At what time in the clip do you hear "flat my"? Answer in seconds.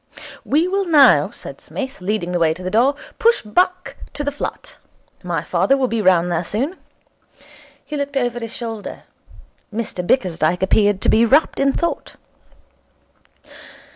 4.31-5.43